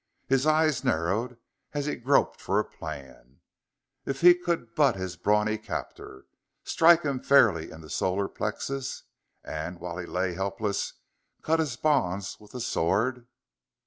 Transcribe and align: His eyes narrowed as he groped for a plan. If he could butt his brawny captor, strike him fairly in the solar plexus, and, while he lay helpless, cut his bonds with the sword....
His 0.27 0.47
eyes 0.47 0.83
narrowed 0.83 1.37
as 1.73 1.85
he 1.85 1.93
groped 1.95 2.41
for 2.41 2.57
a 2.57 2.65
plan. 2.65 3.41
If 4.03 4.21
he 4.21 4.33
could 4.33 4.73
butt 4.73 4.95
his 4.95 5.15
brawny 5.15 5.59
captor, 5.59 6.25
strike 6.63 7.03
him 7.03 7.19
fairly 7.21 7.69
in 7.69 7.81
the 7.81 7.89
solar 7.91 8.27
plexus, 8.27 9.03
and, 9.43 9.79
while 9.79 9.99
he 9.99 10.07
lay 10.07 10.33
helpless, 10.33 10.93
cut 11.43 11.59
his 11.59 11.75
bonds 11.75 12.37
with 12.39 12.53
the 12.53 12.61
sword.... 12.61 13.27